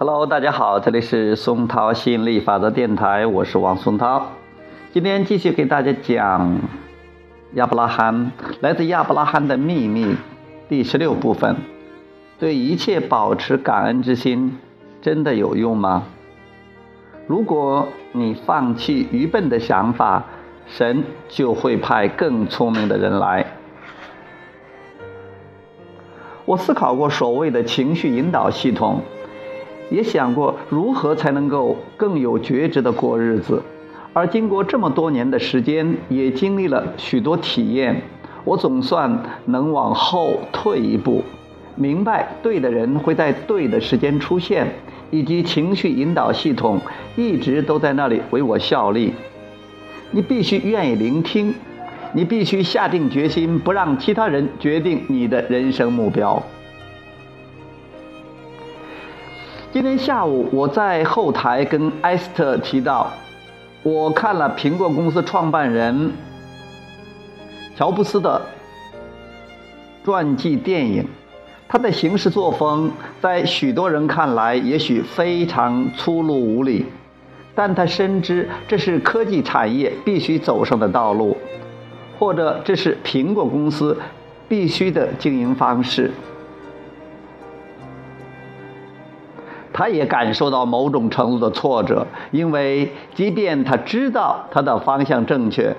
[0.00, 4.28] Hello，大家好，这里是松涛吸引力法则电台，我是王松涛。
[4.92, 6.60] 今天继续给大家讲
[7.54, 10.14] 亚伯拉罕来自亚伯拉罕的秘密
[10.68, 11.56] 第十六部分：
[12.38, 14.56] 对一切保持感恩之心，
[15.02, 16.04] 真的有用吗？
[17.26, 20.22] 如果你放弃愚笨的想法，
[20.68, 23.44] 神就会派更聪明的人来。
[26.44, 29.00] 我思考过所谓的情绪引导系统，
[29.90, 33.62] 也想过如何才能够更有觉知的过日子。
[34.12, 38.02] 而经过这么多年的时间，也经历了许多体验，
[38.44, 41.22] 我总算能往后退一步，
[41.76, 44.66] 明白对的人会在对的时间出现，
[45.10, 46.80] 以及情绪引导系统
[47.16, 49.12] 一直都在那里为我效力。
[50.10, 51.54] 你必须愿意聆听。
[52.14, 56.42] 你必须下定决心，不让其他人决定你的人生目标。
[59.78, 63.12] 今天下午，我在后台跟艾斯特提到，
[63.84, 66.12] 我看了苹果公司创办人
[67.76, 68.42] 乔布斯的
[70.04, 71.06] 传记电影。
[71.68, 72.90] 他的行事作风，
[73.20, 76.86] 在许多人看来，也许非常粗鲁无礼，
[77.54, 81.36] 但他深知这是科技产业必须走上的道路。
[82.18, 83.96] 或者这是苹果公司
[84.48, 86.10] 必须的经营方式。
[89.78, 95.76] 他也感受到某种程度的挫折，因为即便他知道他的方向正确，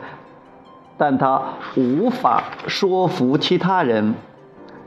[0.97, 1.41] 但他
[1.75, 4.15] 无法说服其他人，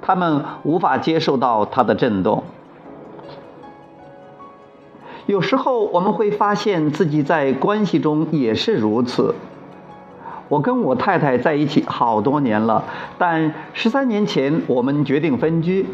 [0.01, 2.43] 他们无法接受到他的震动。
[5.27, 9.35] 有时候我们会发现自己在关系中也是如此。
[10.49, 12.83] 我跟我太太在一起好多年了，
[13.19, 15.85] 但十三年前我们决定分居，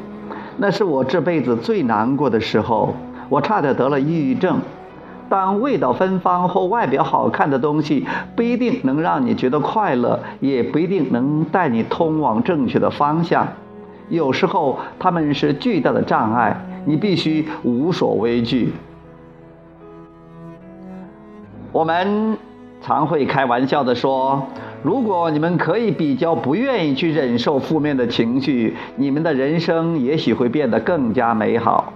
[0.59, 2.95] 那是我这辈子最难过的时候，
[3.29, 4.61] 我差点得了抑郁症。
[5.29, 13.47] 当味道芬芳或外表好看的东西不一定能让你觉得快乐，也不一定能带你通往正确的方向，
[14.09, 18.73] 有时候他们是巨大的障碍，你必须无所畏惧。
[21.73, 22.37] 我们。
[22.81, 24.41] 常会开玩笑地说
[24.85, 31.93] ：“如果你们可以比较不愿意去忍受负面的情绪，你们的人生也许会变得更加美好。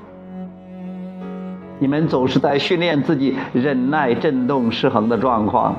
[1.82, 5.74] 你们总是在训练自己忍耐震动失衡的状况，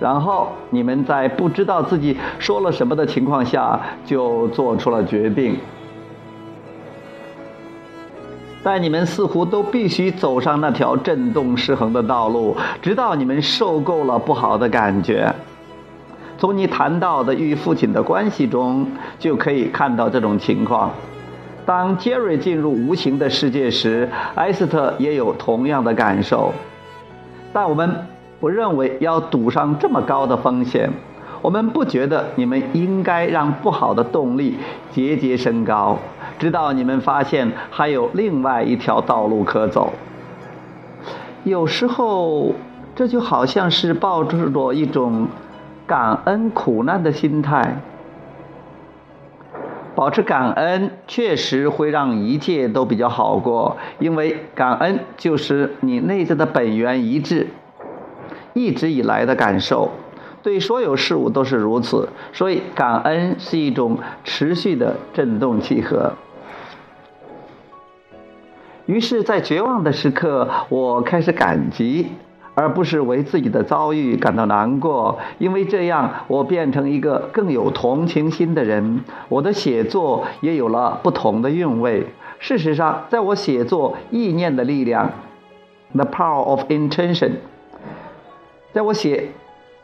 [0.00, 5.58] 然后你们在不知道自己说了什么的情况下就做出了决定。”
[8.64, 15.30] 但你们似乎都必须走上那条震动失衡的道路，直到你们受够了不好的感觉。
[16.38, 18.86] 从你谈到的与父亲的关系中，
[19.18, 20.90] 就可以看到这种情况。
[21.66, 26.52] 当杰瑞进入无形的世界时，埃斯特也有同样的感受。
[27.52, 28.06] 但我们
[28.40, 30.90] 不认为要赌上这么高的风险。
[31.40, 34.56] 我们不觉得你们应该让不好的动力
[34.92, 35.98] 节节升高，
[36.38, 39.92] 直到你们发现还有另外一条道路可走。
[41.44, 42.54] 有时候，
[42.94, 45.28] 这就好像是抱着一种
[45.86, 47.76] 感恩苦难的心态。
[49.94, 57.48] 保持感恩确实会让一切都比较好过，因为感恩就是你内在的本源一致，
[58.52, 59.90] 一直以来的感受。
[60.42, 66.12] 对所有事物都是如此，所以感恩是一种持续的振动契合。
[68.86, 72.08] 于是，在绝望的时刻，我开始感激，
[72.54, 79.00] 而不是为自己的遭遇感到难过，因为这样我变成一个更有同情心的人。
[79.28, 82.06] 我的写作也有了不同的韵味。
[82.38, 85.10] 事实上，在我写作意念的力量
[85.92, 87.32] ，the power of intention，
[88.72, 89.30] 在我写。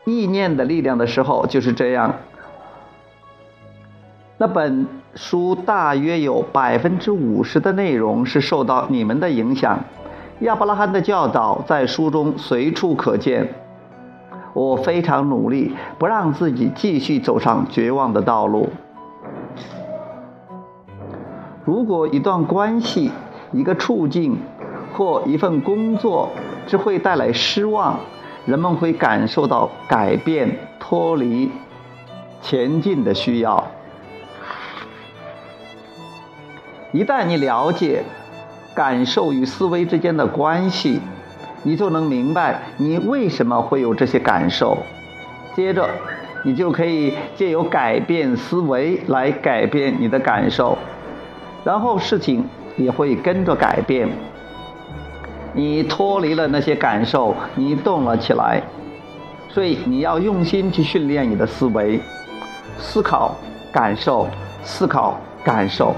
[0.03, 2.15] 意念的力量的时候就是这样。
[4.39, 9.79] 那本书大约有百分之五十的内容是受到你们的影响。
[10.41, 13.55] 亚伯拉罕的教导在书中随处可见。
[14.53, 18.69] 我非常努力不让自己继续走上绝望的道路。
[21.63, 23.11] 如果一段关系、
[23.51, 24.37] 一个处境
[24.93, 26.29] 或一份工作
[26.67, 27.97] 只会带来失望。
[28.45, 31.51] 人们会感受到改变、脱离、
[32.41, 33.67] 前进的需要。
[36.91, 38.03] 一旦你了解
[38.73, 40.99] 感受与思维之间的关系，
[41.63, 44.77] 你就能明白你为什么会有这些感受。
[45.55, 45.89] 接着，
[46.43, 50.77] 你就可以借由改变思维来改变你的感受，
[51.63, 52.47] 然后事情
[52.77, 54.09] 也会跟着改变。
[55.53, 58.61] 你脱离了那些感受，你动了起来。
[59.49, 61.99] 所以你要用心去训练你的思维，
[62.77, 63.35] 思考、
[63.73, 64.25] 感受、
[64.63, 65.93] 思考、感受。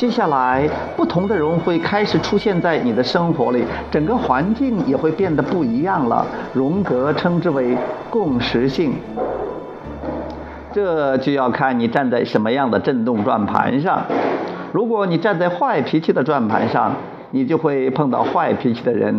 [0.00, 0.66] 接下来，
[0.96, 6.26] 不同的人会开始出现在你的生活里，整个环境也会变得不一样了。
[6.54, 7.76] 荣格称之为
[8.08, 8.94] 共识性。
[10.72, 14.00] 这就要看你站在什么样的振动转盘上。
[14.72, 16.94] 如果你站在坏脾气的转盘上，
[17.32, 19.14] 你就会碰到坏脾气的人；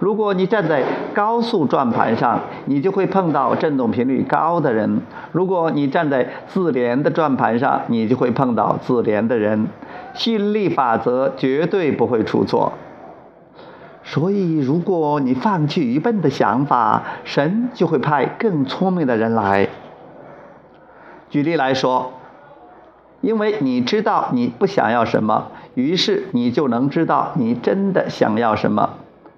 [0.00, 0.82] 如果你站在
[1.14, 4.98] 高速转盘上，你就会碰到振动频率高的人；
[5.30, 9.68] 如果你站在自怜的转盘上，你就会碰到自怜的人。
[10.14, 12.72] 吸引力法则绝对不会出错。
[14.02, 19.68] 所以，如果你放弃愚笨的想法，神就会派更聪明的人来。
[21.30, 22.12] 举例来说，
[23.22, 25.48] 因为你知道你不想要什么。
[25.74, 28.90] 于是你就能知道你真的想要什么，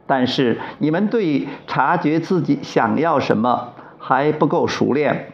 [0.06, 5.32] 但是你们对察觉自己想要什么还不够熟练。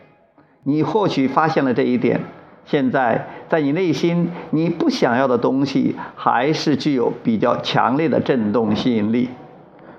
[0.62, 2.20] 你或许发现了这一点，
[2.64, 9.28] 现在在你内心，你不想要的东西还是具有比较强烈的震动吸引力。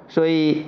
[0.08, 0.66] 所以，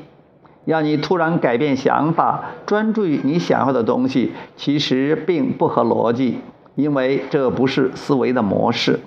[0.65, 6.39] 要你突然改变想法，专注于你想要的东西，其实并不合逻辑，
[6.75, 8.99] 因为这不是思维的模式。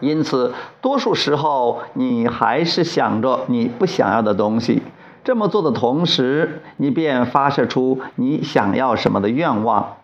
[0.00, 4.82] 因此，多数时候你还是想着你不想要的东西。
[5.24, 9.96] 这么做的同时，你便发射出你想要什么的愿望。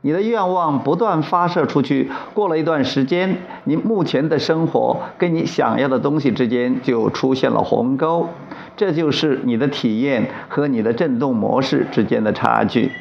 [0.00, 8.28] 你的愿望不断发射出去，过了一段时间，你目前的生活跟你想要的东西之间就出现了鸿沟。
[8.76, 12.92] 这就是你的体验和你的振动模式之间的差距。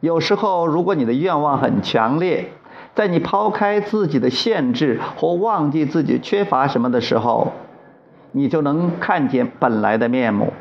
[0.00, 2.52] 有时候，如果你的愿望很强烈，
[2.96, 7.52] 在你抛开自己的限制或忘记自己缺乏什么的时候，
[8.32, 10.52] 你就能看见本来的面目。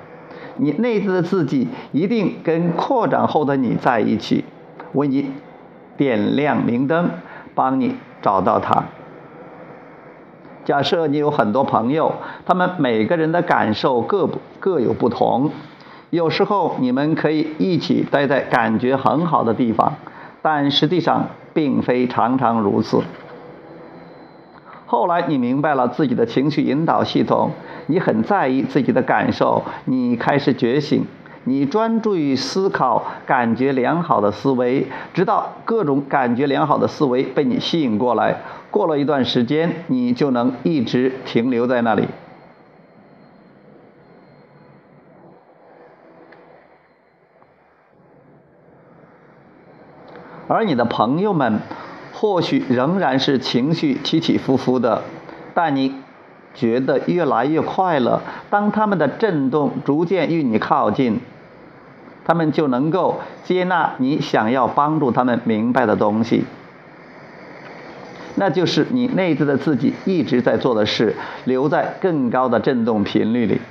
[0.57, 4.43] 你内在的自己一定跟扩展后的你在一起，
[4.93, 5.31] 为你
[5.97, 7.09] 点亮明灯，
[7.55, 8.85] 帮你找到它。
[10.65, 12.13] 假设你有很多朋友，
[12.45, 15.51] 他们每个人的感受各不各有不同，
[16.09, 19.93] 有时候你们可以一起待在感觉很好的地方，
[20.41, 21.27] 但实际上。
[21.51, 23.01] 并非常常如此。
[24.91, 27.51] 后来你明白了自己的情绪引导系统，
[27.85, 31.05] 你很在意自己的感受，你开始觉醒，
[31.43, 38.37] 你专注于思考感觉良好的思维，直到各种感觉良好的思维被你吸引过来。
[38.71, 42.07] 过了一段时间，你就能一直停留在那里。
[50.47, 51.59] 而你的朋友们，
[52.19, 55.03] 或许仍然是情绪起起伏伏的，
[55.53, 55.95] 但你
[56.53, 58.21] 觉得越来越快乐。
[58.49, 61.21] 当他们的震动逐渐与你靠近，
[62.25, 66.43] 他们就能够接纳你想要帮助他们明白的东西。
[68.35, 73.61] 那就是你内在的自己一直在做的事，留在更高的振动频率里。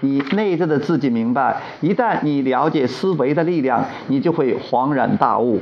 [0.00, 5.60] 你内在的自己明白，一旦你了解思维的力量，你就会恍然大悟。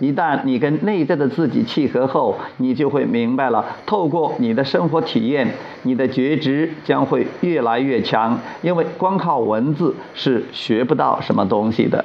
[0.00, 3.64] 一旦你跟内在的自己契合后，你就会明白了。
[3.86, 8.40] 透过你的生活体验，你的觉知将会越来越强。
[8.62, 12.04] 因为光靠文字是学不到什么东西的。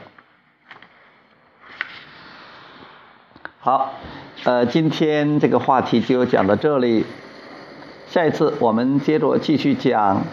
[3.59, 3.93] 好，
[4.43, 7.05] 呃，今天这个话题就讲到这里。
[8.07, 10.23] 下一次我们接着继续讲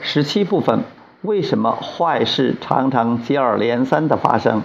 [0.00, 0.84] 十七部分：
[1.22, 4.62] 为什么坏事常常接二连三的发生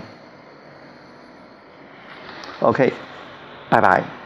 [2.64, 2.94] ？OK，
[3.70, 4.23] 拜拜。